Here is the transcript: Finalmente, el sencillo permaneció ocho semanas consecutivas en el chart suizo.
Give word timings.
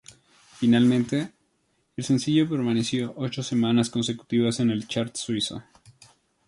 Finalmente, 0.55 1.29
el 1.95 2.03
sencillo 2.03 2.49
permaneció 2.49 3.13
ocho 3.17 3.43
semanas 3.43 3.91
consecutivas 3.91 4.59
en 4.59 4.71
el 4.71 4.87
chart 4.87 5.15
suizo. 5.15 5.61